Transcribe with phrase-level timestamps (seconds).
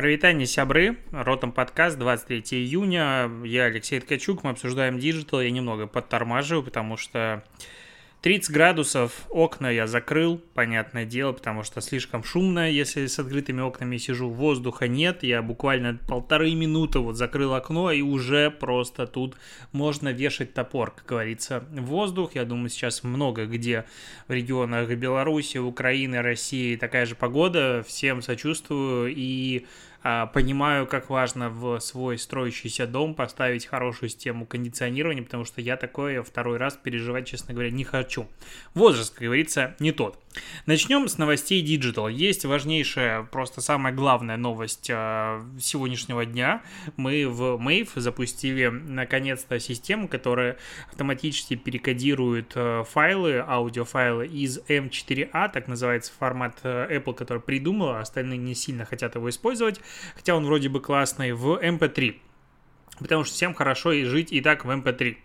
[0.00, 3.30] Прывітанне, сябры, Ротом подкаст, 23 июня.
[3.44, 5.42] Я Алексей Ткачук, мы обсуждаем digital.
[5.42, 7.44] Я немного подтормаживаю, потому что
[8.22, 13.96] 30 градусов, окна я закрыл, понятное дело, потому что слишком шумно, если с открытыми окнами
[13.96, 19.36] сижу, воздуха нет, я буквально полторы минуты вот закрыл окно, и уже просто тут
[19.72, 23.86] можно вешать топор, как говорится, воздух, я думаю, сейчас много где
[24.28, 29.66] в регионах Беларуси, Украины, России такая же погода, всем сочувствую, и
[30.02, 36.22] понимаю, как важно в свой строящийся дом поставить хорошую систему кондиционирования, потому что я такое
[36.22, 38.26] второй раз переживать, честно говоря, не хочу.
[38.74, 40.18] Возраст, как говорится, не тот.
[40.66, 42.10] Начнем с новостей Digital.
[42.12, 46.62] Есть важнейшая, просто самая главная новость э, сегодняшнего дня.
[46.96, 50.56] Мы в Mave запустили наконец-то систему, которая
[50.90, 58.38] автоматически перекодирует э, файлы, аудиофайлы из M4A, так называется формат э, Apple, который придумала, остальные
[58.38, 59.80] не сильно хотят его использовать,
[60.14, 62.16] хотя он вроде бы классный, в MP3
[63.00, 65.16] потому что всем хорошо и жить и так в MP3.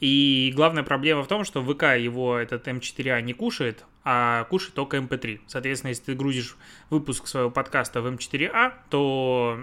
[0.00, 4.98] И главная проблема в том, что ВК его этот M4A не кушает, а кушает только
[4.98, 5.40] MP3.
[5.46, 6.56] Соответственно, если ты грузишь
[6.90, 9.58] выпуск своего подкаста в M4A, то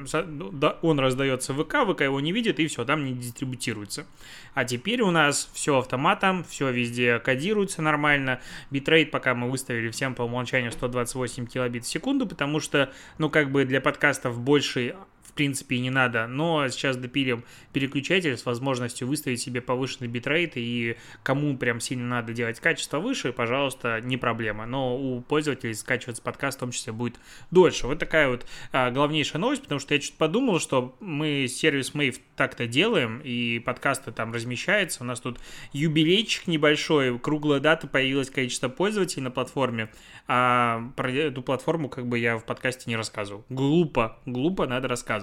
[0.81, 4.07] он раздается в ВК, ВК его не видит, и все, там не дистрибутируется.
[4.55, 8.41] А теперь у нас все автоматом, все везде кодируется нормально.
[8.71, 13.51] Битрейт пока мы выставили всем по умолчанию 128 килобит в секунду, потому что, ну, как
[13.51, 14.95] бы для подкастов больший
[15.31, 20.53] в принципе, и не надо, но сейчас допилим переключатель с возможностью выставить себе повышенный битрейт,
[20.55, 26.21] и кому прям сильно надо делать качество выше, пожалуйста, не проблема, но у пользователей скачиваться
[26.21, 27.15] подкаст в том числе будет
[27.49, 27.87] дольше.
[27.87, 32.19] Вот такая вот а, главнейшая новость, потому что я чуть подумал, что мы сервис Mave
[32.35, 35.39] так-то делаем, и подкасты там размещаются, у нас тут
[35.71, 39.89] юбилейчик небольшой, круглая дата, появилось количество пользователей на платформе,
[40.27, 43.45] а про эту платформу как бы я в подкасте не рассказывал.
[43.47, 45.20] Глупо, глупо надо рассказывать.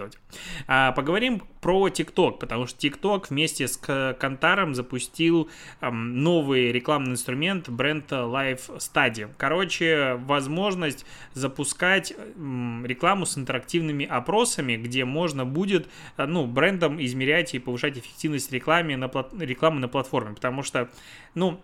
[0.67, 8.11] А, поговорим про TikTok, потому что TikTok вместе с Кантаром запустил новый рекламный инструмент бренд
[8.13, 9.29] Live Study.
[9.37, 11.05] Короче, возможность
[11.35, 18.53] запускать рекламу с интерактивными опросами, где можно будет э, ну, брендом измерять и повышать эффективность
[18.53, 20.91] рекламы на, рекламы на платформе, потому что,
[21.35, 21.61] ну,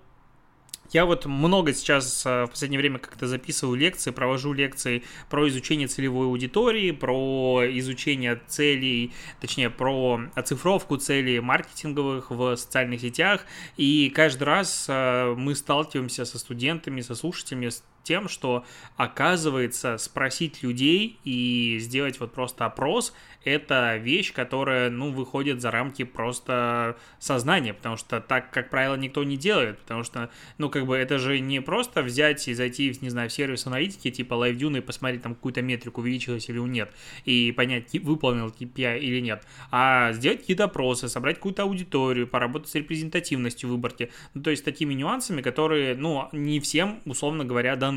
[0.93, 5.89] я вот много сейчас э, в последнее время как-то записываю лекции, провожу лекции про изучение
[5.89, 13.45] целевой аудитории, про изучение целей, точнее, про оцифровку целей маркетинговых в социальных сетях.
[13.77, 17.71] И каждый раз э, мы сталкиваемся со студентами, со слушателями
[18.05, 18.65] тем, что
[18.97, 23.13] оказывается спросить людей и сделать вот просто опрос
[23.45, 29.23] это вещь, которая, ну, выходит за рамки просто сознания, потому что так, как правило, никто
[29.23, 33.11] не делает, потому что, ну, как бы это же не просто взять и зайти, не
[33.11, 36.91] знаю, в сервис аналитики, типа LiveDune и посмотреть там какую-то метрику, увеличилась или нет,
[37.25, 42.75] и понять, выполнил KPI или нет, а сделать какие-то опросы, собрать какую-то аудиторию, поработать с
[42.75, 47.94] репрезентативностью выборки, ну, то есть такими нюансами, которые, ну, не всем, условно говоря, даны.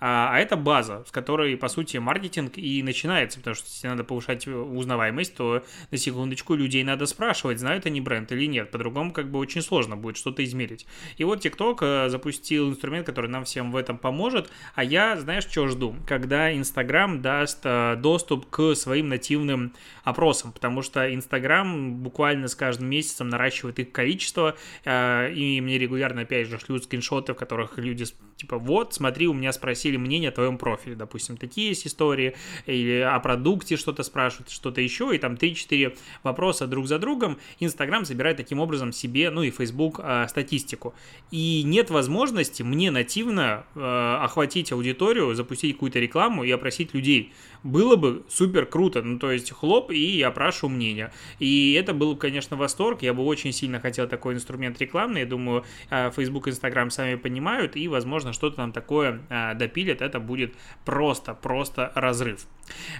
[0.00, 4.04] А, а это база, с которой, по сути, маркетинг и начинается, потому что если надо
[4.04, 8.70] повышать узнаваемость, то на секундочку людей надо спрашивать, знают они бренд или нет.
[8.70, 10.86] По-другому как бы очень сложно будет что-то измерить.
[11.16, 14.50] И вот TikTok э, запустил инструмент, который нам всем в этом поможет.
[14.74, 15.96] А я, знаешь, что жду?
[16.06, 19.72] Когда Instagram даст э, доступ к своим нативным
[20.02, 26.22] опросам, потому что Instagram буквально с каждым месяцем наращивает их количество, э, и мне регулярно,
[26.22, 28.04] опять же, шлют скриншоты, в которых люди,
[28.36, 32.34] типа, вот, смотри, у меня спросили мнение о твоем профиле, допустим, такие есть истории,
[32.66, 37.36] или о продукте что-то спрашивают, что что-то еще, и там 3-4 вопроса друг за другом,
[37.60, 40.94] Инстаграм собирает таким образом себе, ну и Facebook, э, статистику.
[41.30, 47.34] И нет возможности мне нативно э, охватить аудиторию, запустить какую-то рекламу и опросить людей.
[47.62, 51.12] Было бы супер круто, ну то есть хлоп, и я опрашиваю мнение.
[51.38, 55.64] И это был, конечно, восторг, я бы очень сильно хотел такой инструмент рекламный, я думаю,
[55.90, 60.54] Facebook, Instagram сами понимают, и, возможно, что-то там такое э, допилят, это будет
[60.84, 62.46] просто, просто разрыв.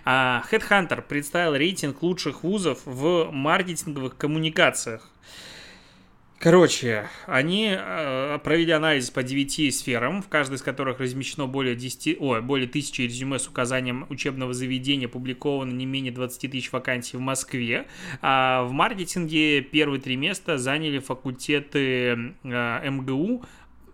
[0.05, 5.11] А, Headhunter представил рейтинг лучших вузов в маркетинговых коммуникациях.
[6.45, 12.19] Короче, они э, провели анализ по 9 сферам, в каждой из которых размещено более 10,
[12.21, 17.21] ой, более тысячи резюме с указанием учебного заведения, опубликовано не менее 20 тысяч вакансий в
[17.21, 17.87] Москве.
[18.21, 23.43] А в маркетинге первые три места заняли факультеты э, МГУ,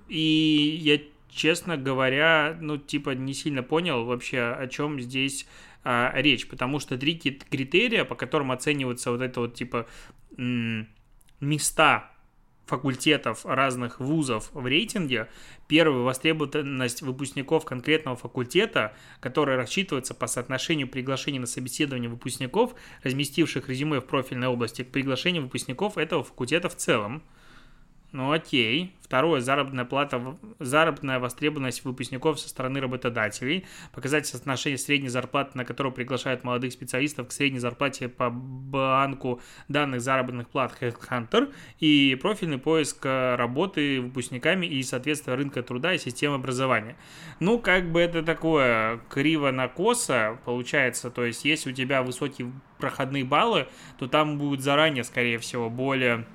[0.09, 0.99] и я
[1.31, 5.47] честно говоря, ну, типа, не сильно понял вообще, о чем здесь
[5.85, 9.87] а, речь, потому что три критерия, по которым оцениваются вот это вот, типа,
[11.41, 12.11] места
[12.71, 15.29] факультетов разных вузов в рейтинге,
[15.67, 24.00] первая востребованность выпускников конкретного факультета, которая рассчитывается по соотношению приглашений на собеседование выпускников, разместивших резюме
[24.00, 27.23] в профильной области, к приглашению выпускников этого факультета в целом.
[28.12, 28.97] Ну окей.
[29.03, 33.67] Второе, заработная плата, заработная востребованность выпускников со стороны работодателей.
[33.93, 40.01] Показать соотношение средней зарплаты, на которую приглашают молодых специалистов к средней зарплате по банку данных
[40.01, 41.53] заработных плат HeadHunter.
[41.79, 46.97] И профильный поиск э, работы выпускниками и соответствие рынка труда и системы образования.
[47.41, 51.11] Ну, как бы это такое криво на косо получается.
[51.11, 53.67] То есть, если у тебя высокие проходные баллы,
[53.99, 56.27] то там будет заранее, скорее всего, более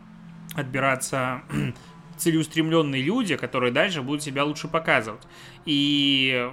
[0.53, 1.41] отбираться
[2.17, 5.21] целеустремленные люди, которые дальше будут себя лучше показывать.
[5.65, 6.51] И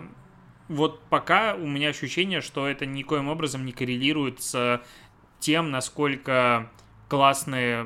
[0.68, 4.82] вот пока у меня ощущение, что это никоим образом не коррелирует с
[5.40, 6.70] тем, насколько
[7.12, 7.84] классные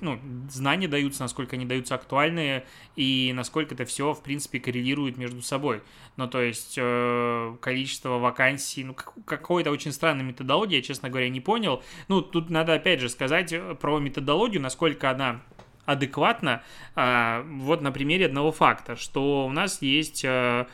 [0.00, 0.18] ну,
[0.50, 2.66] знания даются, насколько они даются актуальные
[2.96, 5.80] и насколько это все, в принципе, коррелирует между собой.
[6.16, 11.84] Ну, то есть э, количество вакансий, ну, какой-то очень странная методология, честно говоря, не понял.
[12.08, 15.40] Ну, тут надо, опять же, сказать про методологию, насколько она
[15.86, 16.64] адекватно.
[16.96, 20.66] А, вот на примере одного факта, что у нас есть а,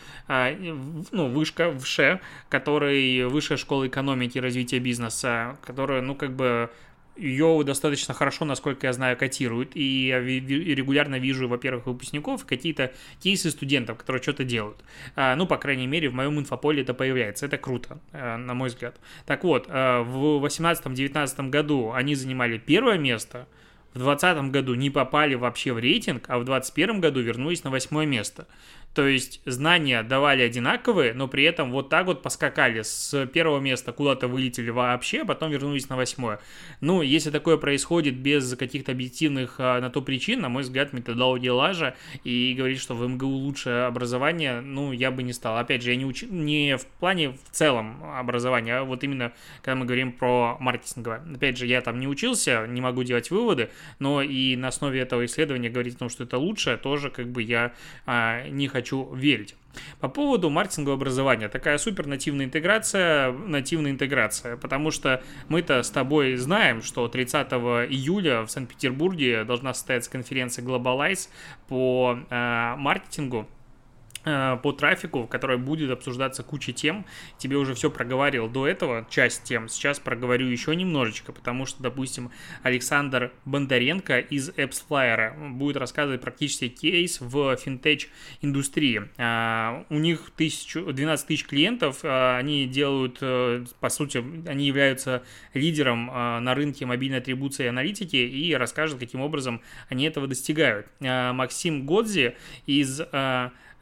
[1.12, 6.70] ну, вышка в ШЕ, который высшая школа экономики и развития бизнеса, которая, ну, как бы
[7.16, 9.72] ее достаточно хорошо, насколько я знаю, котируют.
[9.74, 14.78] И я регулярно вижу, во-первых, выпускников, какие-то кейсы студентов, которые что-то делают.
[15.16, 17.46] А, ну, по крайней мере, в моем инфополе это появляется.
[17.46, 18.96] Это круто, а, на мой взгляд.
[19.26, 23.46] Так вот, а, в 2018-2019 году они занимали первое место,
[23.94, 28.06] в 2020 году не попали вообще в рейтинг, а в 2021 году вернулись на восьмое
[28.06, 28.48] место.
[28.94, 33.92] То есть знания давали одинаковые, но при этом вот так вот поскакали с первого места
[33.92, 36.38] куда-то вылетели вообще, а потом вернулись на восьмое.
[36.80, 41.52] Ну, если такое происходит без каких-то объективных а, на то причин, на мой взгляд, методология
[41.52, 45.58] лажа и говорить, что в МГУ лучшее образование, ну, я бы не стал.
[45.58, 49.32] Опять же, я не учу не в плане в целом образования, а вот именно
[49.62, 51.20] когда мы говорим про маркетинговое.
[51.34, 55.24] Опять же, я там не учился, не могу делать выводы, но и на основе этого
[55.24, 57.72] исследования говорить о том, что это лучшее, тоже как бы я
[58.06, 59.56] а, не хочу хочу верить.
[60.00, 61.48] По поводу маркетингового образования.
[61.48, 67.52] Такая супер нативная интеграция, нативная интеграция, потому что мы-то с тобой знаем, что 30
[67.90, 71.28] июля в Санкт-Петербурге должна состояться конференция Globalize
[71.66, 73.48] по э, маркетингу.
[74.24, 77.04] Э, по трафику, в которой будет обсуждаться куча тем.
[77.36, 79.68] Тебе уже все проговаривал до этого, часть тем.
[79.68, 82.30] Сейчас проговорю еще немножечко, потому что, допустим,
[82.62, 88.08] Александр Бондаренко из AppsFlyer будет рассказывать практически кейс в финтеч
[88.40, 89.02] индустрии.
[89.18, 93.18] Э, у них тысячу, 12 тысяч клиентов, э, они делают,
[93.80, 95.22] по сути, они являются
[95.52, 100.86] лидером на рынке мобильной атрибуции и аналитики и расскажут, каким образом они этого достигают.
[101.00, 102.36] Максим Годзи
[102.66, 103.00] из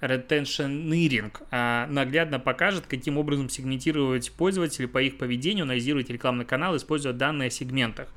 [0.03, 7.13] retentioneering а, наглядно покажет, каким образом сегментировать пользователей по их поведению, анализировать рекламный канал, используя
[7.13, 8.09] данные о сегментах.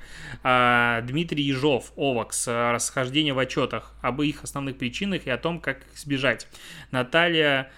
[0.43, 5.77] А, Дмитрий Ежов, Овакс, расхождение в отчетах об их основных причинах и о том, как
[5.77, 6.47] их избежать.
[6.91, 7.71] Наталья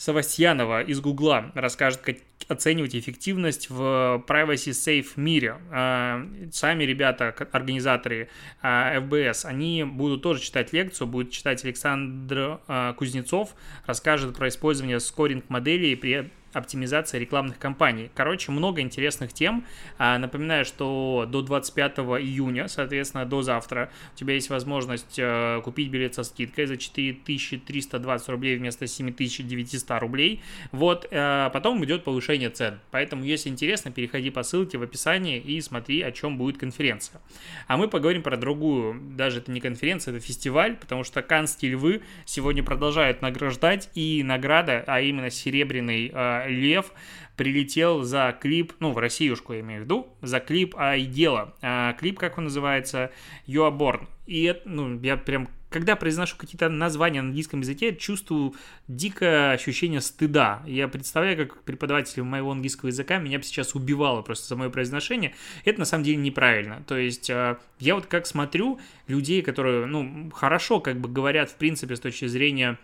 [0.00, 2.16] Савастьянова из Гугла расскажет, как
[2.48, 5.56] оценивать эффективность в privacy safe мире.
[5.70, 8.30] А, сами ребята, организаторы
[8.62, 13.54] FBS, а, они будут тоже читать лекцию, будет читать Александр а, Кузнецов,
[13.84, 18.10] расскажет про использование скоринг-моделей при оптимизация рекламных кампаний.
[18.14, 19.64] Короче, много интересных тем.
[19.98, 25.90] А, напоминаю, что до 25 июня, соответственно, до завтра, у тебя есть возможность э, купить
[25.90, 30.42] билет со скидкой за 4320 рублей вместо 7900 рублей.
[30.72, 32.80] Вот, э, потом идет повышение цен.
[32.90, 37.20] Поэтому, если интересно, переходи по ссылке в описании и смотри, о чем будет конференция.
[37.66, 42.02] А мы поговорим про другую, даже это не конференция, это фестиваль, потому что Канские львы
[42.24, 46.10] сегодня продолжают награждать, и награда, а именно серебряный
[46.46, 46.92] Лев
[47.36, 51.54] прилетел за клип, ну, в Россиюшку я имею в виду, за клип Айдела.
[51.62, 53.10] А клип, как он называется,
[53.46, 54.08] You Are Born.
[54.26, 58.54] И это, ну, я прям когда произношу какие-то названия на английском языке, чувствую
[58.88, 60.62] дикое ощущение стыда.
[60.66, 65.34] Я представляю, как преподаватель моего английского языка меня бы сейчас убивало просто за мое произношение.
[65.64, 66.82] Это на самом деле неправильно.
[66.86, 71.54] То есть а, я вот как смотрю людей, которые, ну, хорошо как бы говорят, в
[71.54, 72.76] принципе, с точки зрения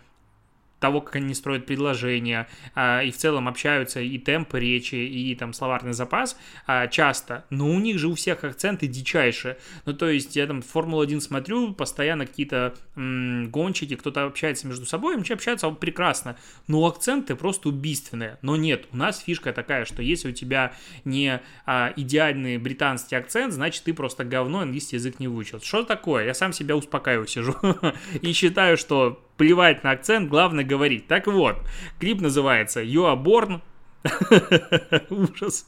[0.79, 5.53] того, как они строят предложения, а, и в целом общаются, и темп речи, и там
[5.53, 9.57] словарный запас а, часто, но у них же у всех акценты дичайшие.
[9.85, 15.15] Ну, то есть я там Формулу-1 смотрю, постоянно какие-то м- гонщики, кто-то общается между собой,
[15.15, 18.37] они общаются прекрасно, но акценты просто убийственные.
[18.41, 20.73] Но нет, у нас фишка такая, что если у тебя
[21.05, 25.59] не а, идеальный британский акцент, значит, ты просто говно, английский язык не выучил.
[25.61, 26.25] Что такое?
[26.25, 27.55] Я сам себя успокаиваю, сижу
[28.21, 31.07] и считаю, что плевать на акцент, главное говорить.
[31.07, 31.57] Так вот,
[31.99, 33.61] клип называется You Are Born,
[35.09, 35.65] Ужас.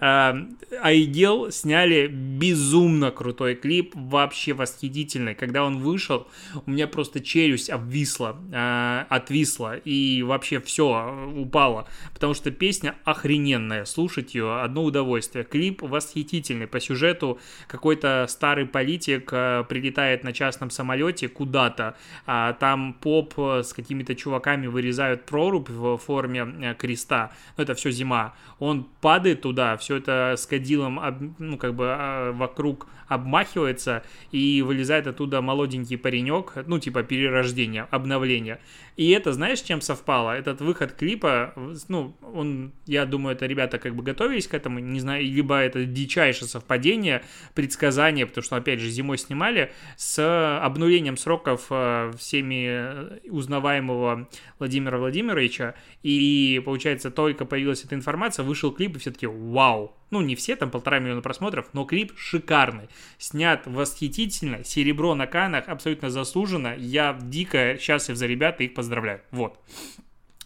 [0.00, 5.34] Айгел сняли безумно крутой клип, вообще восхитительный.
[5.34, 6.26] Когда он вышел,
[6.64, 13.84] у меня просто челюсть обвисла, а, отвисла, и вообще все упало, потому что песня охрененная,
[13.84, 15.44] слушать ее одно удовольствие.
[15.44, 21.96] Клип восхитительный, по сюжету какой-то старый политик а, прилетает на частном самолете куда-то,
[22.26, 27.90] а там поп с какими-то чуваками вырезают прорубь в форме э, креста, ну, это все
[27.90, 34.62] зима, он падает туда, все это с кадилом, ну, как бы а, вокруг обмахивается, и
[34.62, 38.60] вылезает оттуда молоденький паренек, ну, типа перерождение, обновление.
[38.96, 40.30] И это, знаешь, чем совпало?
[40.30, 41.52] Этот выход клипа,
[41.88, 45.84] ну, он, я думаю, это ребята как бы готовились к этому, не знаю, либо это
[45.84, 47.22] дичайшее совпадение,
[47.54, 55.74] предсказание, потому что, опять же, зимой снимали, с обнулением сроков э, всеми узнаваемого Владимира Владимировича,
[56.02, 60.54] и, получается, только появилась эта информация, вышел клип, и все таки вау, ну, не все,
[60.54, 62.88] там полтора миллиона просмотров, но клип шикарный.
[63.18, 66.76] Снят восхитительно, серебро на канах, абсолютно заслуженно.
[66.76, 68.85] Я дико счастлив за ребят и их поздравляю.
[69.30, 69.58] Вот.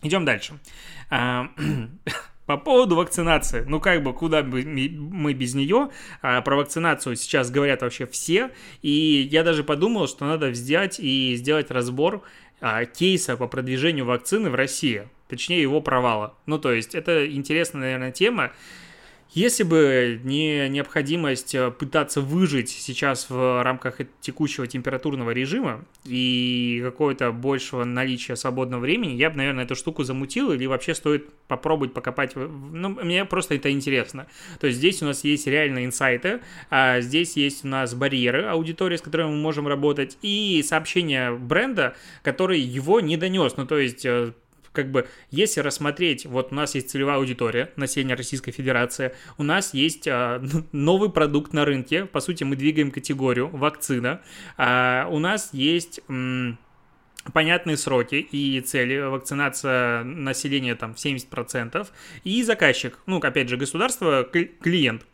[0.02, 0.58] Идем дальше.
[1.10, 1.50] А,
[2.46, 5.90] по поводу вакцинации, ну как бы куда бы мы без нее,
[6.22, 8.50] а, про вакцинацию сейчас говорят вообще все,
[8.82, 12.22] и я даже подумал, что надо взять и сделать разбор
[12.60, 16.34] а, кейса по продвижению вакцины в России, точнее его провала.
[16.46, 18.52] Ну то есть это интересная, наверное, тема,
[19.32, 27.30] если бы не необходимость э, пытаться выжить сейчас в рамках текущего температурного режима и какое-то
[27.30, 32.34] большего наличия свободного времени, я бы, наверное, эту штуку замутил или вообще стоит попробовать покопать.
[32.34, 34.26] Ну, мне просто это интересно.
[34.58, 38.96] То есть здесь у нас есть реальные инсайты, а здесь есть у нас барьеры аудитории,
[38.96, 43.56] с которыми мы можем работать, и сообщение бренда, который его не донес.
[43.56, 44.32] Ну, то есть э,
[44.72, 49.74] как бы, если рассмотреть, вот у нас есть целевая аудитория, населения Российской Федерации, у нас
[49.74, 54.20] есть а, новый продукт на рынке, по сути, мы двигаем категорию вакцина,
[54.56, 56.00] а, у нас есть...
[56.08, 56.58] М-
[57.34, 61.86] понятные сроки и цели, вакцинация населения там 70%,
[62.24, 65.06] и заказчик, ну, опять же, государство, клиент.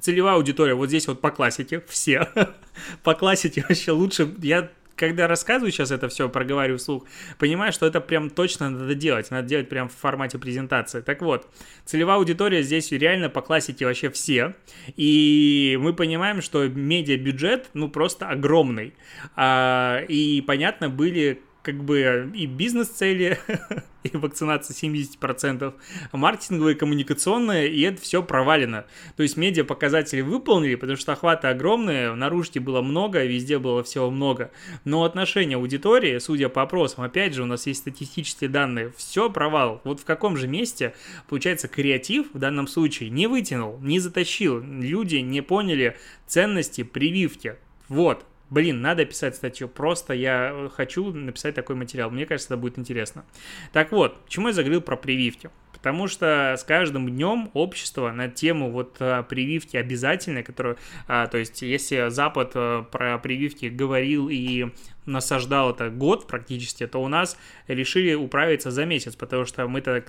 [0.00, 2.28] Целевая аудитория вот здесь вот по классике, все.
[3.02, 7.04] по классике вообще лучше, я когда рассказываю сейчас это все, проговариваю вслух,
[7.38, 9.30] понимаю, что это прям точно надо делать.
[9.30, 11.00] Надо делать прям в формате презентации.
[11.02, 11.46] Так вот,
[11.84, 14.54] целевая аудитория здесь реально по классике вообще все.
[14.96, 18.94] И мы понимаем, что медиа-бюджет, ну, просто огромный.
[19.36, 23.40] А, и, понятно, были как бы и бизнес-цели,
[24.04, 25.74] и вакцинация 70%,
[26.12, 28.84] маркетинговые, коммуникационные, и это все провалено.
[29.16, 34.12] То есть медиа показатели выполнили, потому что охваты огромные, наружки было много, везде было всего
[34.12, 34.52] много.
[34.84, 39.80] Но отношение аудитории, судя по опросам, опять же, у нас есть статистические данные, все провал.
[39.82, 40.94] Вот в каком же месте,
[41.28, 45.96] получается, креатив в данном случае не вытянул, не затащил, люди не поняли
[46.28, 47.56] ценности прививки.
[47.88, 49.68] Вот, Блин, надо писать статью.
[49.68, 52.10] Просто я хочу написать такой материал.
[52.10, 53.24] Мне кажется, это будет интересно.
[53.72, 55.50] Так вот, почему я заговорил про прививки?
[55.72, 61.38] Потому что с каждым днем общество на тему вот а, прививки обязательной, которую, а, то
[61.38, 64.70] есть если Запад а, про прививки говорил и
[65.06, 67.36] насаждал это год практически, то у нас
[67.68, 70.02] решили управиться за месяц, потому что мы-то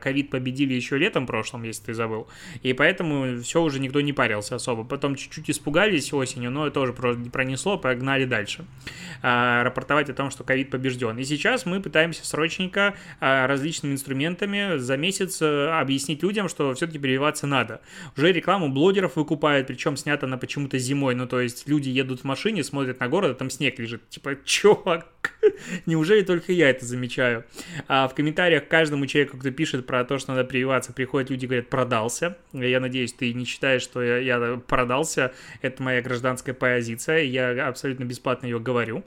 [0.00, 2.28] ковид победили еще летом прошлом, если ты забыл,
[2.62, 4.84] и поэтому все уже никто не парился особо.
[4.84, 8.64] Потом чуть-чуть испугались осенью, но это тоже пронесло, погнали дальше.
[9.22, 11.18] А, рапортовать о том, что ковид побежден.
[11.18, 16.98] И сейчас мы пытаемся срочненько а, различными инструментами за месяц а, объяснить людям, что все-таки
[16.98, 17.80] прививаться надо.
[18.16, 22.24] Уже рекламу блогеров выкупают, причем снято она почему-то зимой, ну то есть люди едут в
[22.24, 25.06] машине, смотрят на город, а там снег лежит, типа чувак,
[25.86, 27.44] неужели только я это замечаю?
[27.88, 31.68] А в комментариях каждому человеку, кто пишет про то, что надо прививаться, приходят люди, говорят,
[31.68, 32.36] продался.
[32.52, 35.32] Я надеюсь, ты не считаешь, что я, я продался.
[35.62, 39.04] Это моя гражданская позиция, я абсолютно бесплатно ее говорю.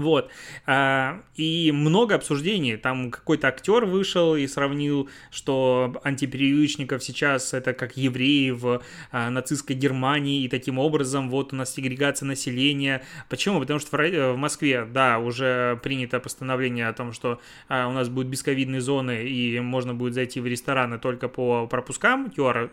[0.00, 0.30] Вот.
[0.66, 2.76] А, и много обсуждений.
[2.76, 9.76] Там какой-то актер вышел и сравнил, что антиперевычников сейчас это как евреи в а, нацистской
[9.76, 13.02] Германии, и таким образом вот у нас сегрегация населения.
[13.28, 13.60] Почему?
[13.60, 18.28] Потому что в, Москве, да, уже принято постановление о том, что а, у нас будут
[18.28, 22.70] бесковидные зоны, и можно будет зайти в рестораны только по пропускам QR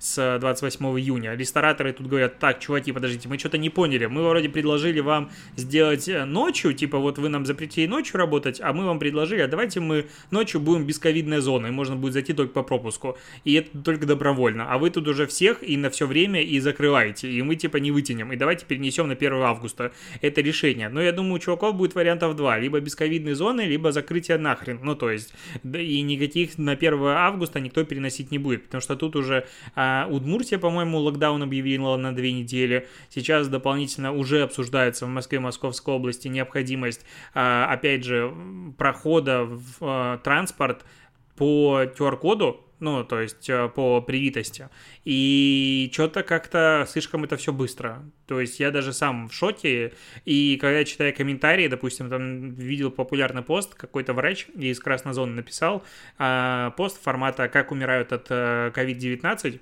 [0.00, 1.34] с 28 июня.
[1.34, 4.06] Рестораторы тут говорят, так, чуваки, подождите, мы что-то не поняли.
[4.06, 8.84] Мы вроде предложили вам сделать ночью, типа вот вы нам запретили ночью работать, а мы
[8.84, 12.62] вам предложили, а давайте мы ночью будем бесковидная зона, и можно будет зайти только по
[12.62, 13.16] пропуску.
[13.44, 14.66] И это только добровольно.
[14.72, 17.90] А вы тут уже всех и на все время и закрываете, и мы типа не
[17.90, 18.32] вытянем.
[18.32, 20.88] И давайте перенесем на 1 августа это решение.
[20.88, 22.58] Но я думаю, у чуваков будет вариантов два.
[22.58, 24.80] Либо бесковидные зоны, либо закрытие нахрен.
[24.82, 25.32] Ну, то есть,
[25.64, 30.58] и никаких на 1 августа никто переносить не будет, потому что тут уже а, Удмуртия,
[30.58, 32.88] по-моему, локдаун объявила на две недели.
[33.08, 37.04] Сейчас дополнительно уже обсуждается в Москве, Московской области необходимость,
[37.34, 38.34] а, опять же,
[38.76, 40.84] прохода в а, транспорт
[41.36, 44.68] по QR-коду, ну, то есть э, по привитости.
[45.04, 48.02] И что-то как-то слишком это все быстро.
[48.26, 49.92] То есть я даже сам в шоке.
[50.24, 55.34] И когда я читаю комментарии, допустим, там видел популярный пост, какой-то врач из Красной Зоны
[55.34, 55.84] написал
[56.18, 59.58] а, пост формата «Как умирают от COVID-19», э,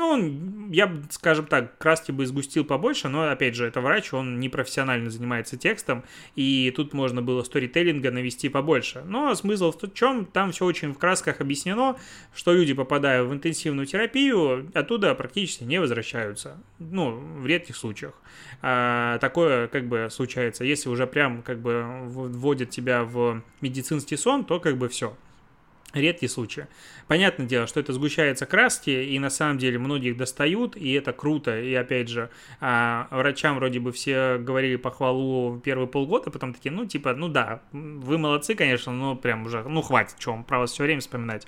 [0.00, 4.48] ну, я скажем так, красти бы сгустил побольше, но, опять же, это врач, он не
[4.48, 6.04] профессионально занимается текстом,
[6.36, 9.02] и тут можно было сторителлинга навести побольше.
[9.04, 11.96] Но смысл в чем, там все очень в красках объяснено,
[12.34, 16.56] что люди, попадая в интенсивную терапию, оттуда практически не возвращаются.
[16.78, 18.14] Ну, в редких случаях.
[18.62, 20.64] А, такое, как бы, случается.
[20.64, 25.14] Если уже прям, как бы, вводят тебя в медицинский сон, то, как бы, все
[25.92, 26.66] редкие случаи.
[27.08, 31.60] Понятное дело, что это сгущается краски, и на самом деле многих достают, и это круто.
[31.60, 32.30] И опять же,
[32.60, 37.62] а, врачам вроде бы все говорили похвалу первые полгода, потом такие, ну, типа, ну да,
[37.72, 40.16] вы молодцы, конечно, но прям уже, ну, хватит,
[40.46, 41.46] про вас все время вспоминать.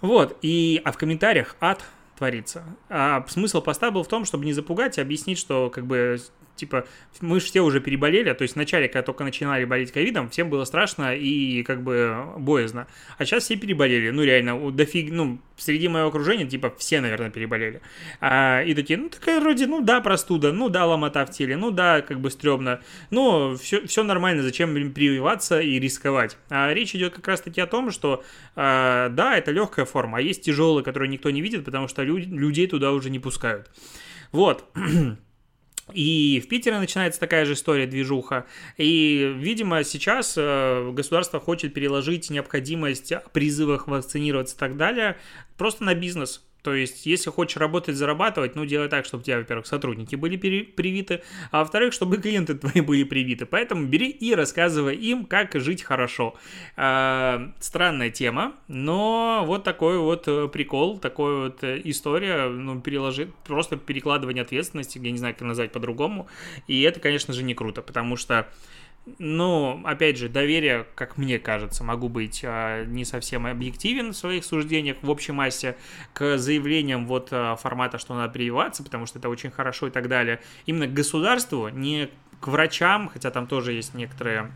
[0.00, 1.84] Вот, и, а в комментариях ад
[2.16, 2.64] творится.
[2.88, 6.18] А смысл поста был в том, чтобы не запугать, а объяснить, что как бы
[6.56, 6.86] типа,
[7.20, 10.64] мы же все уже переболели, то есть вначале, когда только начинали болеть ковидом, всем было
[10.64, 12.86] страшно и как бы боязно.
[13.18, 17.80] А сейчас все переболели, ну реально, дофиг, ну, среди моего окружения, типа, все, наверное, переболели.
[18.20, 21.70] А, и такие, ну, такая вроде, ну да, простуда, ну да, ломота в теле, ну
[21.70, 22.80] да, как бы стрёмно,
[23.10, 26.36] но все, все нормально, зачем прививаться и рисковать.
[26.48, 28.24] А речь идет как раз-таки о том, что,
[28.56, 32.28] а, да, это легкая форма, а есть тяжелые, которые никто не видит, потому что люди,
[32.28, 33.70] людей туда уже не пускают.
[34.32, 34.64] Вот.
[35.92, 38.46] И в Питере начинается такая же история, движуха.
[38.76, 45.16] И, видимо, сейчас э, государство хочет переложить необходимость призывах вакцинироваться и так далее
[45.56, 46.44] просто на бизнес.
[46.62, 50.36] То есть, если хочешь работать, зарабатывать, ну, делай так, чтобы у тебя, во-первых, сотрудники были
[50.36, 53.46] привиты, а во-вторых, чтобы клиенты твои были привиты.
[53.46, 56.34] Поэтому бери и рассказывай им, как жить хорошо.
[56.76, 63.32] А, странная тема, но вот такой вот э, прикол, такой вот э, история, ну, переложи,
[63.44, 66.28] просто перекладывание ответственности, я не знаю, как назвать по-другому.
[66.68, 68.48] И это, конечно же, не круто, потому что
[69.18, 74.44] ну, опять же, доверие, как мне кажется, могу быть а, не совсем объективен в своих
[74.44, 75.76] суждениях в общей массе
[76.12, 80.08] к заявлениям вот а, формата, что надо прививаться, потому что это очень хорошо и так
[80.08, 80.40] далее.
[80.66, 82.10] Именно к государству, не
[82.40, 84.52] к врачам, хотя там тоже есть некоторые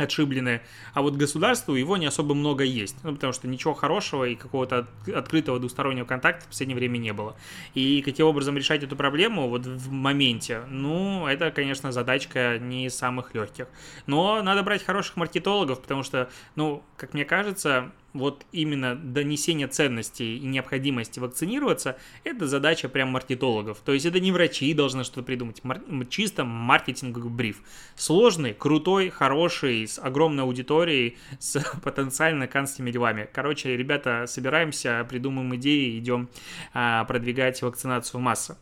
[0.00, 0.60] отшиблены,
[0.94, 4.86] а вот государству его не особо много есть, ну, потому что ничего хорошего и какого-то
[5.14, 7.36] открытого двустороннего контакта в последнее время не было.
[7.74, 12.96] И каким образом решать эту проблему вот в моменте, ну, это, конечно, задачка не из
[12.96, 13.66] самых легких.
[14.06, 20.38] Но надо брать хороших маркетологов, потому что, ну, как мне кажется, вот именно донесение ценностей
[20.38, 23.78] и необходимости вакцинироваться, это задача прям маркетологов.
[23.84, 27.62] То есть это не врачи должны что-то придумать, мар- чисто маркетинговый бриф.
[27.94, 33.28] Сложный, крутой, хороший, с огромной аудиторией, с потенциально канскими делами.
[33.32, 36.28] Короче, ребята, собираемся, придумаем идеи, идем
[36.74, 38.56] а, продвигать вакцинацию в массы.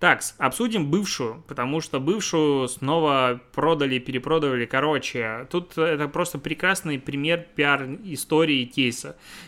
[0.00, 4.66] Так, обсудим бывшую, потому что бывшую снова продали, перепродали.
[4.66, 8.87] Короче, тут это просто прекрасный пример пиар-истории кейса.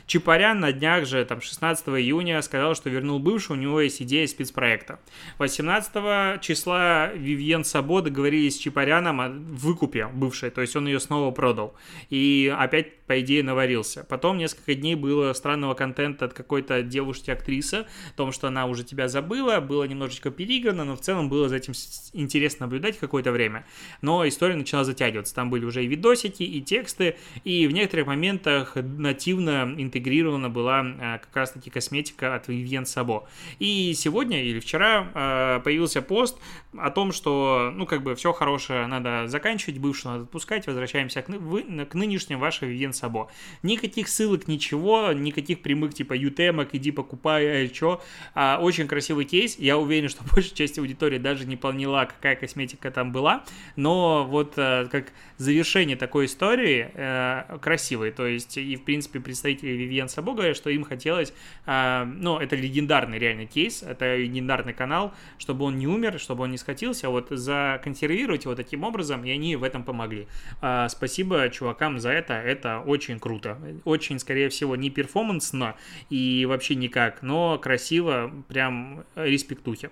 [0.06, 4.26] Чапарян на днях же, там, 16 июня сказал, что вернул бывшую, у него есть идея
[4.26, 5.00] спецпроекта.
[5.38, 11.30] 18 числа Вивьен Сабо договорились с Чапаряном о выкупе бывшей, то есть он ее снова
[11.30, 11.74] продал.
[12.10, 14.04] И опять по идее, наварился.
[14.08, 19.08] Потом несколько дней было странного контента от какой-то девушки-актрисы, о том, что она уже тебя
[19.08, 21.72] забыла, было немножечко переиграно, но в целом было за этим
[22.12, 23.66] интересно наблюдать какое-то время.
[24.00, 25.34] Но история начала затягиваться.
[25.34, 31.18] Там были уже и видосики, и тексты, и в некоторых моментах нативно интегрирована была а,
[31.18, 33.24] как раз-таки косметика от Vivienne Sabo.
[33.58, 36.38] И сегодня или вчера а, появился пост
[36.78, 41.28] о том, что, ну, как бы все хорошее надо заканчивать, бывшую надо отпускать, возвращаемся к,
[41.28, 43.28] вы, к нынешним вашей Vivienne Sabo.
[43.62, 48.02] Никаких ссылок, ничего, никаких прямых типа ютемок, иди покупай, а что.
[48.34, 49.58] А, очень красивый кейс.
[49.58, 53.44] Я уверен, что большая часть аудитории даже не поняла, какая косметика там была.
[53.76, 58.10] Но вот а, как завершение такой истории а, красивый.
[58.10, 61.32] То есть, и в принципе представители Vivienne Sabo говорят, что им хотелось,
[61.66, 66.50] а, ну, это легендарный реальный кейс, это легендарный канал, чтобы он не умер, чтобы он
[66.50, 70.26] не скатился, а вот законсервировать его таким образом, и они в этом помогли.
[70.60, 73.58] А, спасибо чувакам за это, это очень круто.
[73.84, 75.76] Очень, скорее всего, не перформансно
[76.10, 79.90] и вообще никак, но красиво, прям респектухи.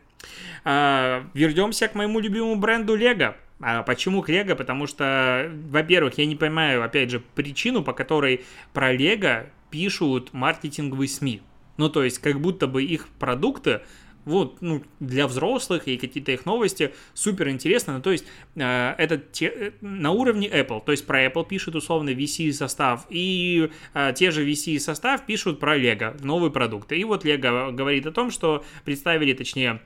[0.64, 3.34] А, вернемся к моему любимому бренду Lego.
[3.60, 4.54] А почему к Лего?
[4.54, 11.08] Потому что, во-первых, я не понимаю, опять же, причину, по которой про Лего пишут маркетинговые
[11.08, 11.42] СМИ.
[11.76, 13.80] Ну, то есть, как будто бы их продукты
[14.28, 17.94] вот, ну, для взрослых и какие-то их новости супер интересно.
[17.94, 21.74] Ну, то есть, э, это те, э, на уровне Apple, то есть про Apple пишут
[21.74, 26.98] условно VC состав, и э, те же VC состав пишут про Lego, новые продукты.
[26.98, 29.80] И вот Lego говорит о том, что представили, точнее,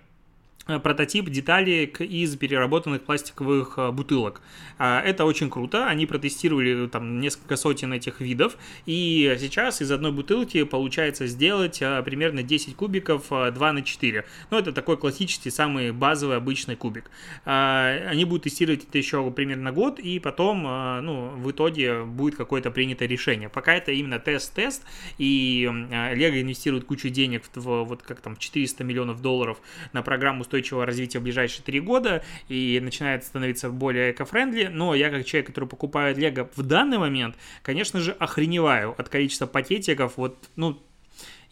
[0.66, 4.40] прототип деталек из переработанных пластиковых э, бутылок.
[4.79, 10.12] А, это очень круто, они протестировали там несколько сотен этих видов, и сейчас из одной
[10.12, 14.25] бутылки получается сделать э, примерно 10 кубиков 2 на 4.
[14.51, 17.11] Ну, это такой классический, самый базовый, обычный кубик.
[17.44, 22.70] А, они будут тестировать это еще примерно год, и потом, ну, в итоге будет какое-то
[22.70, 23.48] принятое решение.
[23.48, 24.85] Пока это именно тест-тест,
[25.18, 25.68] и
[26.14, 29.61] Лего инвестирует кучу денег в, вот как там 400 миллионов долларов
[29.92, 35.08] на программу устойчивого развития в ближайшие три года и начинает становиться более эко-френдли, но я
[35.08, 40.50] как человек, который покупает Лего в данный момент, конечно же, охреневаю от количества пакетиков, вот,
[40.56, 40.82] ну,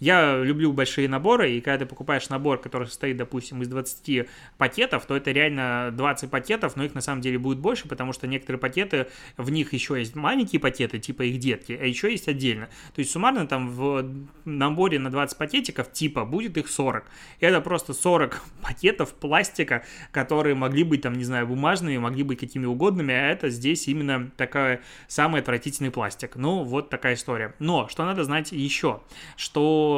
[0.01, 5.05] я люблю большие наборы, и когда ты покупаешь набор, который состоит, допустим, из 20 пакетов,
[5.05, 8.59] то это реально 20 пакетов, но их на самом деле будет больше, потому что некоторые
[8.59, 12.71] пакеты, в них еще есть маленькие пакеты, типа их детки, а еще есть отдельно.
[12.95, 14.11] То есть суммарно там в
[14.47, 17.05] наборе на 20 пакетиков типа будет их 40.
[17.41, 22.65] Это просто 40 пакетов пластика, которые могли быть там, не знаю, бумажными, могли быть какими
[22.65, 26.37] угодными, а это здесь именно такая самый отвратительный пластик.
[26.37, 27.55] Ну, вот такая история.
[27.59, 29.03] Но, что надо знать еще,
[29.37, 29.90] что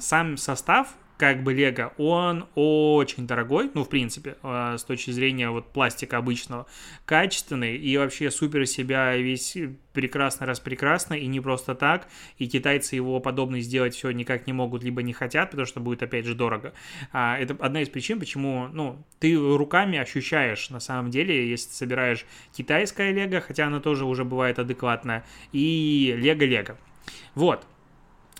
[0.00, 5.48] сам состав как бы Лего, он очень дорогой, ну, в принципе, э, с точки зрения
[5.48, 6.66] вот пластика обычного,
[7.04, 9.56] качественный и вообще супер себя весь
[9.92, 12.08] прекрасно раз прекрасно и не просто так,
[12.38, 16.02] и китайцы его подобный сделать все никак не могут, либо не хотят, потому что будет,
[16.02, 16.74] опять же, дорого.
[17.12, 21.74] А, это одна из причин, почему, ну, ты руками ощущаешь, на самом деле, если ты
[21.74, 26.76] собираешь китайское Лего, хотя оно тоже уже бывает адекватное, и Лего-Лего.
[27.36, 27.66] Вот,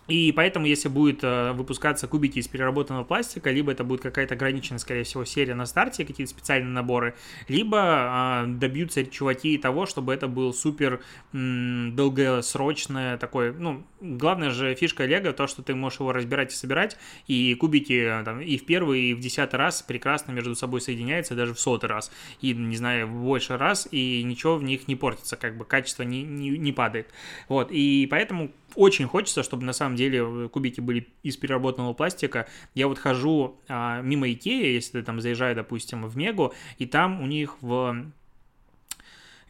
[0.07, 4.79] и поэтому, если будет э, выпускаться кубики из переработанного пластика, либо это будет какая-то ограниченная,
[4.79, 7.15] скорее всего, серия на старте, какие-то специальные наборы,
[7.49, 11.01] либо э, добьются чуваки того, чтобы это был супер
[11.33, 16.99] долгосрочное такое, ну, главное же фишка Лего, то, что ты можешь его разбирать и собирать,
[17.27, 21.55] и кубики там, и в первый, и в десятый раз прекрасно между собой соединяются, даже
[21.55, 25.37] в сотый раз, и, не знаю, в больше раз, и ничего в них не портится,
[25.37, 27.09] как бы качество не, не, не падает.
[27.49, 32.49] Вот, и поэтому очень хочется, чтобы на самом деле э, кубики были из переработанного пластика.
[32.75, 37.23] Я вот хожу а, мимо Икеи, если ты там заезжаешь, допустим, в Мегу, и там
[37.23, 38.07] у них в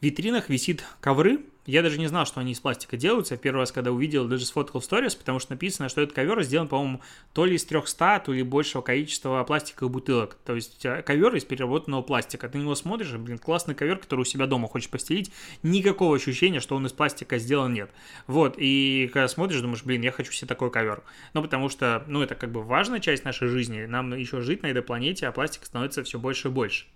[0.01, 3.37] витринах висит ковры, я даже не знал, что они из пластика делаются.
[3.37, 6.69] Первый раз, когда увидел, даже сфоткал в сторис, потому что написано, что этот ковер сделан,
[6.69, 7.01] по-моему,
[7.33, 10.37] то ли из 300, то ли большего количества пластиковых бутылок.
[10.45, 12.49] То есть э, ковер из переработанного пластика.
[12.49, 15.33] Ты на него смотришь, блин, классный ковер, который у себя дома хочешь постелить.
[15.63, 17.91] Никакого ощущения, что он из пластика сделан, нет.
[18.27, 21.03] Вот, и когда смотришь, думаешь, блин, я хочу себе такой ковер.
[21.33, 23.85] Ну, потому что, ну, это как бы важная часть нашей жизни.
[23.87, 26.87] Нам еще жить на этой планете, а пластик становится все больше и больше.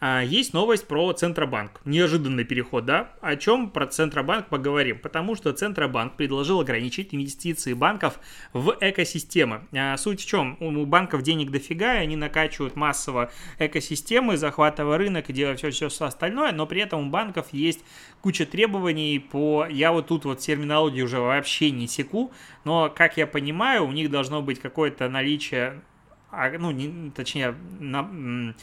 [0.00, 1.80] А, есть новость про Центробанк.
[1.84, 3.12] Неожиданный переход, да?
[3.20, 4.46] О чем про Центробанк?
[4.46, 8.20] Поговорим, потому что Центробанк предложил ограничить инвестиции банков
[8.52, 9.66] в экосистемы.
[9.76, 10.56] А суть в чем?
[10.60, 16.52] У банков денег дофига, и они накачивают массово экосистемы, захватывая рынок и делая все-все остальное,
[16.52, 17.80] но при этом у банков есть
[18.20, 19.66] куча требований по...
[19.68, 22.32] Я вот тут вот терминологию уже вообще не секу,
[22.64, 25.82] но, как я понимаю, у них должно быть какое-то наличие,
[26.30, 28.54] а, ну, не, точнее, на,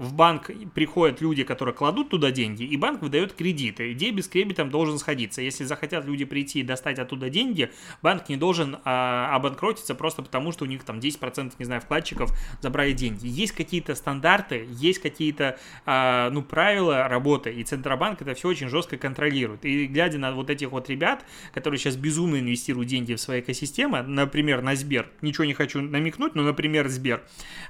[0.00, 3.92] в банк приходят люди, которые кладут туда деньги, и банк выдает кредиты.
[3.92, 5.42] Идея без кредитом должен сходиться.
[5.42, 10.52] Если захотят люди прийти и достать оттуда деньги, банк не должен а, обанкротиться просто потому,
[10.52, 12.32] что у них там 10%, не знаю, вкладчиков
[12.62, 13.26] забрали деньги.
[13.26, 18.96] Есть какие-то стандарты, есть какие-то, а, ну, правила работы, и Центробанк это все очень жестко
[18.96, 19.66] контролирует.
[19.66, 24.00] И глядя на вот этих вот ребят, которые сейчас безумно инвестируют деньги в свои экосистемы,
[24.00, 27.22] например, на Сбер, ничего не хочу намекнуть, но, например, Сбер,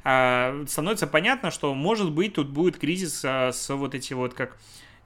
[0.04, 4.59] а, становится понятно, что, может быть, тут будет кризис а, с вот эти вот как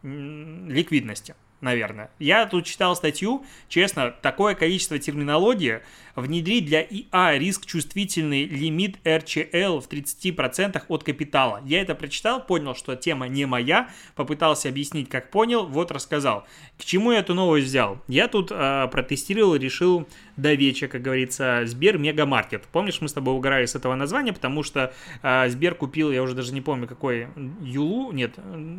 [0.02, 2.10] ликвидности наверное.
[2.20, 5.80] Я тут читал статью, честно, такое количество терминологии,
[6.14, 11.60] внедрить для ИА риск чувствительный лимит RCL в 30% от капитала.
[11.64, 16.46] Я это прочитал, понял, что тема не моя, попытался объяснить, как понял, вот рассказал.
[16.78, 17.98] К чему я эту новость взял?
[18.06, 22.62] Я тут э, протестировал, решил до вечера, как говорится, Сбер Мегамаркет.
[22.70, 26.34] Помнишь, мы с тобой угорали с этого названия, потому что э, Сбер купил, я уже
[26.34, 27.28] даже не помню, какой,
[27.60, 28.34] Юлу, нет,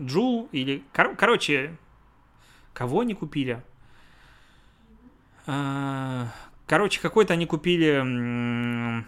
[0.05, 0.83] Джул или...
[0.93, 1.77] Кор- короче,
[2.75, 3.63] Кого они купили?
[5.47, 6.27] А,
[6.67, 8.01] короче, какой-то они купили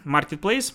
[0.06, 0.74] Marketplace,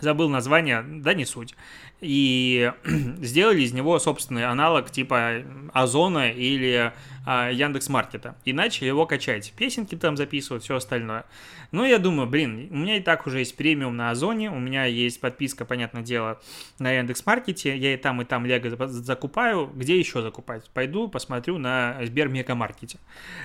[0.00, 1.54] забыл название, да не суть
[2.00, 2.72] и
[3.20, 6.92] сделали из него собственный аналог типа Озона или
[7.24, 8.36] а, Яндекс Маркета.
[8.44, 9.52] И начали его качать.
[9.56, 11.24] Песенки там записывать, все остальное.
[11.72, 14.84] Ну, я думаю, блин, у меня и так уже есть премиум на Озоне, у меня
[14.84, 16.40] есть подписка, понятное дело,
[16.78, 19.66] на Яндекс Маркете, я и там, и там Лего закупаю.
[19.74, 20.70] Где еще закупать?
[20.70, 22.98] Пойду посмотрю на Сбер Мегамаркете.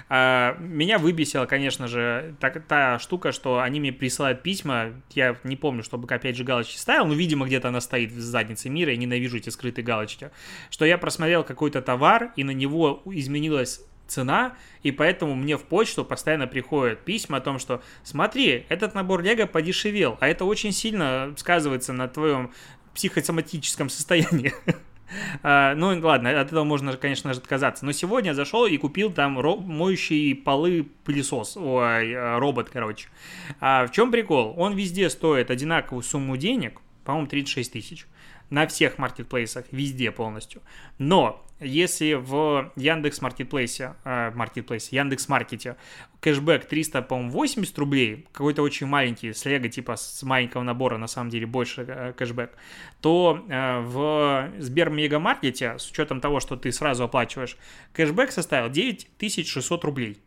[0.09, 5.55] А, меня выбесила, конечно же, та, та штука, что они мне присылают письма, я не
[5.55, 8.97] помню, чтобы опять же галочки ставил, но, видимо, где-то она стоит в заднице мира, я
[8.97, 10.31] ненавижу эти скрытые галочки,
[10.69, 16.03] что я просмотрел какой-то товар, и на него изменилась цена, и поэтому мне в почту
[16.03, 21.33] постоянно приходят письма о том, что смотри, этот набор Лего подешевел, а это очень сильно
[21.37, 22.51] сказывается на твоем
[22.93, 24.53] психосоматическом состоянии.
[25.43, 27.85] Uh, ну ладно, от этого можно, конечно же, отказаться.
[27.85, 33.09] Но сегодня зашел и купил там моющий полы пылесос, ой, э, робот, короче.
[33.59, 34.53] А в чем прикол?
[34.57, 38.07] Он везде стоит одинаковую сумму денег, по-моему, 36 тысяч
[38.49, 40.61] на всех маркетплейсах, везде полностью.
[40.97, 45.77] Но если в Яндекс Маркетплейсе, э, Маркетплейсе, Яндекс Маркете
[46.19, 51.07] кэшбэк 300, по-моему, 80 рублей, какой-то очень маленький, с лего типа с маленького набора, на
[51.07, 52.51] самом деле, больше э, кэшбэк,
[52.99, 57.57] то э, в Сбер Мегамаркете, с учетом того, что ты сразу оплачиваешь,
[57.93, 60.21] кэшбэк составил 9600 рублей.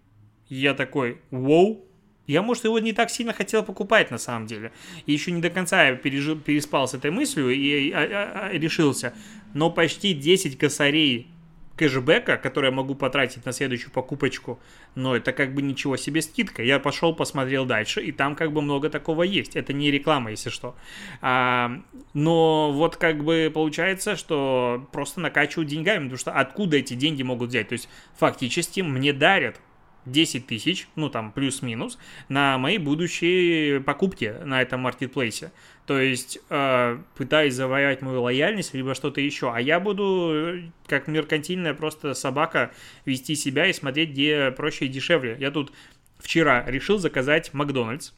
[0.49, 1.84] Я такой, вау,
[2.27, 4.73] я, может, его не так сильно хотел покупать на самом деле.
[5.07, 9.15] Еще не до конца я пережил, переспал с этой мыслью и а, а, а, решился.
[9.53, 11.29] Но почти 10 косарей
[11.77, 14.61] кэшбэка, который я могу потратить на следующую покупочку,
[14.95, 16.63] но это как бы ничего себе скидка.
[16.63, 19.57] Я пошел, посмотрел дальше, и там как бы много такого есть.
[19.57, 20.77] Это не реклама, если что.
[21.21, 21.83] А,
[22.13, 27.51] но вот как бы получается, что просто накачивают деньгами, потому что откуда эти деньги могут
[27.51, 27.69] взять?
[27.69, 29.61] То есть фактически мне дарят
[30.07, 35.53] 10 тысяч, ну там плюс-минус, на мои будущие покупки на этом маркетплейсе.
[35.87, 39.53] То есть э, пытаясь завоевать мою лояльность, либо что-то еще.
[39.53, 42.73] А я буду, э, как меркантильная просто собака,
[43.05, 45.37] вести себя и смотреть, где проще и дешевле.
[45.39, 45.73] Я тут
[46.19, 48.13] вчера решил заказать Макдональдс.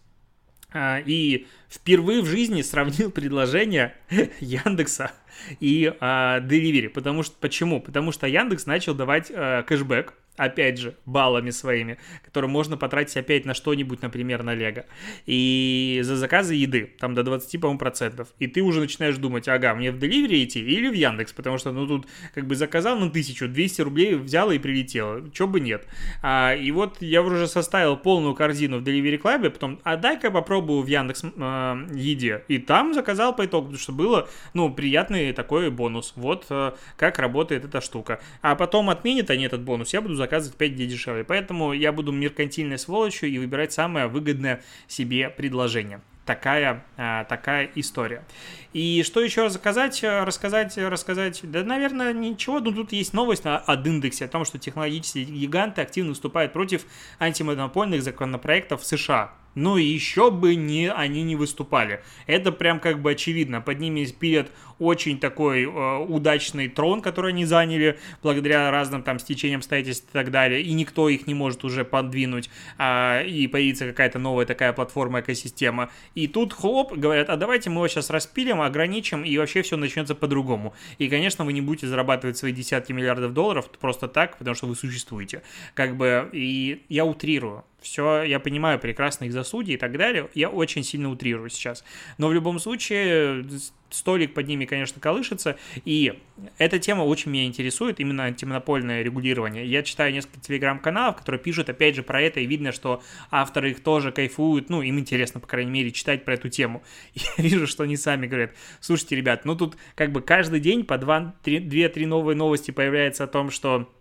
[0.72, 3.94] Э, и впервые в жизни сравнил предложение
[4.40, 5.12] Яндекса
[5.61, 6.88] и э, Delivery.
[6.88, 7.81] Потому что, почему?
[7.81, 13.44] Потому что Яндекс начал давать э, кэшбэк опять же, баллами своими, которые можно потратить опять
[13.44, 14.85] на что-нибудь, например, на Лего.
[15.27, 18.29] И за заказы еды, там до 20, по-моему, процентов.
[18.38, 21.72] И ты уже начинаешь думать, ага, мне в Delivery идти или в Яндекс, потому что,
[21.72, 25.31] ну, тут как бы заказал на 1000, 200 рублей взял и прилетело.
[25.31, 25.87] Чё бы нет.
[26.22, 30.83] А, и вот я уже составил полную корзину в Delivery Club, потом, а дай-ка попробую
[30.83, 32.44] в Яндекс э, еде.
[32.49, 36.12] И там заказал по итогу, потому что было, ну, приятный такой бонус.
[36.16, 38.20] Вот э, как работает эта штука.
[38.42, 41.24] А потом отменят они этот бонус, я буду заказывать 5 дней дешевле.
[41.24, 48.24] Поэтому я буду меркантильной сволочью и выбирать самое выгодное себе предложение такая, а, такая история.
[48.72, 51.40] И что еще рассказать, рассказать, рассказать?
[51.44, 56.10] Да, наверное, ничего, но тут есть новость от индексе о том, что технологические гиганты активно
[56.10, 56.84] выступают против
[57.18, 59.32] антимонопольных законопроектов в США.
[59.54, 62.02] Ну и еще бы не, они не выступали.
[62.26, 63.62] Это прям как бы очевидно.
[63.62, 69.58] Под ними пилят очень такой э, удачный трон, который они заняли благодаря разным там стечениям
[69.58, 74.18] обстоятельств и так далее, и никто их не может уже подвинуть, э, и появится какая-то
[74.18, 75.90] новая такая платформа, экосистема.
[76.14, 80.14] И тут хлоп, говорят, а давайте мы его сейчас распилим, ограничим, и вообще все начнется
[80.14, 80.74] по-другому.
[80.98, 84.76] И, конечно, вы не будете зарабатывать свои десятки миллиардов долларов просто так, потому что вы
[84.76, 85.42] существуете.
[85.74, 87.64] Как бы, и я утрирую.
[87.80, 90.28] Все, я понимаю прекрасно их правосудия и так далее.
[90.34, 91.84] Я очень сильно утрирую сейчас.
[92.18, 93.44] Но в любом случае
[93.90, 96.20] столик под ними, конечно, колышется, и
[96.59, 99.66] эта тема очень меня интересует, именно антимонопольное регулирование.
[99.66, 103.83] Я читаю несколько телеграм-каналов, которые пишут, опять же, про это, и видно, что авторы их
[103.83, 106.83] тоже кайфуют, ну, им интересно, по крайней мере, читать про эту тему.
[107.14, 110.94] Я вижу, что они сами говорят, слушайте, ребят, ну тут как бы каждый день по
[110.94, 113.92] 2-3 новые новости появляется о том, что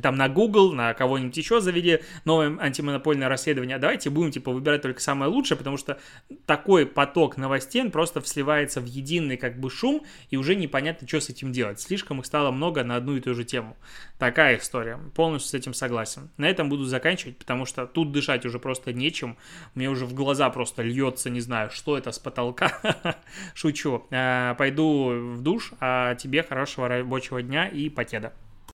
[0.00, 4.82] там на Google, на кого-нибудь еще заведи новое антимонопольное расследование, а давайте будем, типа, выбирать
[4.82, 5.98] только самое лучшее, потому что
[6.46, 11.28] такой поток новостей просто сливается в единый, как бы, шум, и уже непонятно, что с
[11.28, 11.80] этим делать.
[11.80, 13.76] Слишком их стало много на одну и ту же тему.
[14.18, 14.98] Такая история.
[15.14, 16.30] Полностью с этим согласен.
[16.38, 19.36] На этом буду заканчивать, потому что тут дышать уже просто нечем.
[19.74, 23.18] Мне уже в глаза просто льется, не знаю, что это с потолка.
[23.54, 24.06] Шучу.
[24.10, 28.32] Э, пойду в душ, а тебе хорошего рабочего дня и покеда.